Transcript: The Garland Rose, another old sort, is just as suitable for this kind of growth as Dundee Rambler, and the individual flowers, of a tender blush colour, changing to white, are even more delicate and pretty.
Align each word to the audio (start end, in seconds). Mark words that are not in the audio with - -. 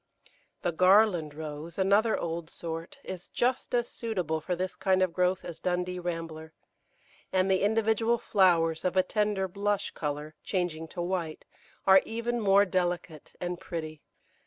The 0.63 0.71
Garland 0.71 1.35
Rose, 1.35 1.77
another 1.77 2.17
old 2.17 2.49
sort, 2.49 2.97
is 3.03 3.27
just 3.27 3.75
as 3.75 3.87
suitable 3.87 4.41
for 4.41 4.55
this 4.55 4.75
kind 4.75 5.03
of 5.03 5.13
growth 5.13 5.45
as 5.45 5.59
Dundee 5.59 5.99
Rambler, 5.99 6.53
and 7.31 7.51
the 7.51 7.61
individual 7.61 8.17
flowers, 8.17 8.83
of 8.83 8.97
a 8.97 9.03
tender 9.03 9.47
blush 9.47 9.91
colour, 9.91 10.33
changing 10.43 10.87
to 10.87 11.03
white, 11.03 11.45
are 11.85 12.01
even 12.03 12.39
more 12.41 12.65
delicate 12.65 13.33
and 13.39 13.59
pretty. 13.59 14.01